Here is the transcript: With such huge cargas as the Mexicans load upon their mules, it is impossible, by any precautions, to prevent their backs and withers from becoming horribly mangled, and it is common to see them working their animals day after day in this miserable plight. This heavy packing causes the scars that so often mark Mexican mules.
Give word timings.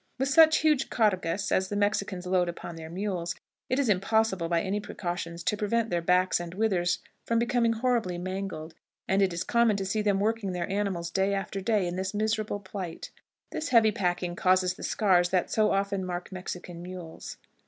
With 0.17 0.29
such 0.29 0.57
huge 0.61 0.89
cargas 0.89 1.51
as 1.51 1.69
the 1.69 1.75
Mexicans 1.75 2.25
load 2.25 2.49
upon 2.49 2.75
their 2.75 2.89
mules, 2.89 3.35
it 3.69 3.77
is 3.77 3.87
impossible, 3.87 4.49
by 4.49 4.63
any 4.63 4.79
precautions, 4.79 5.43
to 5.43 5.55
prevent 5.55 5.91
their 5.91 6.01
backs 6.01 6.39
and 6.39 6.55
withers 6.55 6.97
from 7.23 7.37
becoming 7.37 7.73
horribly 7.73 8.17
mangled, 8.17 8.73
and 9.07 9.21
it 9.21 9.31
is 9.31 9.43
common 9.43 9.77
to 9.77 9.85
see 9.85 10.01
them 10.01 10.19
working 10.19 10.53
their 10.53 10.67
animals 10.71 11.11
day 11.11 11.35
after 11.35 11.61
day 11.61 11.85
in 11.85 11.97
this 11.97 12.15
miserable 12.15 12.59
plight. 12.59 13.11
This 13.51 13.69
heavy 13.69 13.91
packing 13.91 14.35
causes 14.35 14.73
the 14.73 14.81
scars 14.81 15.29
that 15.29 15.51
so 15.51 15.69
often 15.69 16.03
mark 16.03 16.31
Mexican 16.31 16.81
mules. 16.81 17.37